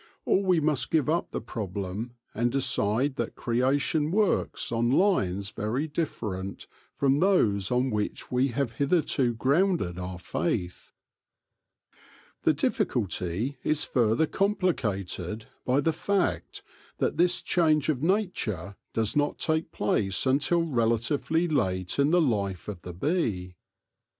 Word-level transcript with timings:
Or 0.25 0.41
we 0.43 0.59
must 0.59 0.89
give 0.89 1.07
up 1.11 1.29
the 1.29 1.39
problem 1.39 2.15
and 2.33 2.51
decide 2.51 3.17
that 3.17 3.35
creation 3.35 4.09
works 4.09 4.71
on 4.71 4.89
lines 4.89 5.51
very 5.51 5.87
different 5.87 6.65
from 6.95 7.19
those 7.19 7.69
on 7.69 7.91
which 7.91 8.31
we 8.31 8.47
have 8.47 8.71
hitherto 8.81 9.35
grounded 9.35 9.99
our 9.99 10.17
faith. 10.17 10.91
The 12.41 12.53
difficulty 12.55 13.57
is 13.63 13.83
further 13.83 14.25
complicated 14.25 15.45
by 15.65 15.81
the 15.81 15.93
fact 15.93 16.63
that 16.97 17.17
this 17.17 17.39
change 17.39 17.87
of 17.87 18.01
nature 18.01 18.77
does 18.93 19.15
not 19.15 19.37
take 19.37 19.71
place 19.71 20.25
until 20.25 20.63
relatively 20.63 21.47
late 21.47 21.99
in 21.99 22.09
the 22.09 22.19
life 22.21 22.67
of 22.67 22.81
the 22.81 22.93
bee. 22.95 23.53